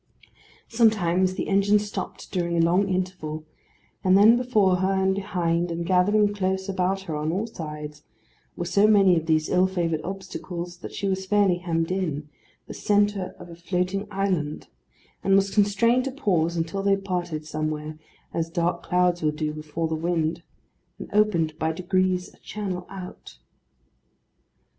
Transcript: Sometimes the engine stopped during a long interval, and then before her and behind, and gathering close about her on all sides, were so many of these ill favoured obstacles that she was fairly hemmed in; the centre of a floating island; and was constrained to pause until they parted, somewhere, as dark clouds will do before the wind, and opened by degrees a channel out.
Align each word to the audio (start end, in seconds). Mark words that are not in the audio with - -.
Sometimes 0.67 1.35
the 1.35 1.47
engine 1.47 1.77
stopped 1.77 2.31
during 2.31 2.57
a 2.57 2.65
long 2.65 2.89
interval, 2.89 3.45
and 4.03 4.17
then 4.17 4.35
before 4.35 4.77
her 4.77 4.93
and 4.93 5.13
behind, 5.13 5.69
and 5.69 5.85
gathering 5.85 6.33
close 6.33 6.67
about 6.67 7.01
her 7.01 7.15
on 7.15 7.31
all 7.31 7.45
sides, 7.45 8.01
were 8.55 8.65
so 8.65 8.87
many 8.87 9.15
of 9.15 9.27
these 9.27 9.47
ill 9.47 9.67
favoured 9.67 10.01
obstacles 10.03 10.77
that 10.77 10.91
she 10.91 11.07
was 11.07 11.27
fairly 11.27 11.57
hemmed 11.59 11.91
in; 11.91 12.27
the 12.65 12.73
centre 12.73 13.35
of 13.37 13.47
a 13.51 13.55
floating 13.55 14.07
island; 14.09 14.69
and 15.23 15.35
was 15.35 15.53
constrained 15.53 16.05
to 16.05 16.11
pause 16.11 16.57
until 16.57 16.81
they 16.81 16.97
parted, 16.97 17.45
somewhere, 17.45 17.99
as 18.33 18.49
dark 18.49 18.81
clouds 18.81 19.21
will 19.21 19.29
do 19.29 19.53
before 19.53 19.87
the 19.87 19.93
wind, 19.93 20.41
and 20.97 21.11
opened 21.13 21.53
by 21.59 21.71
degrees 21.71 22.33
a 22.33 22.37
channel 22.39 22.87
out. 22.89 23.37